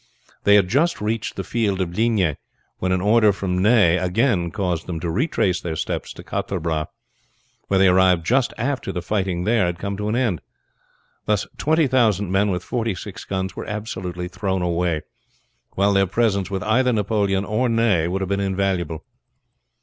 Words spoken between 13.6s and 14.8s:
absolutely thrown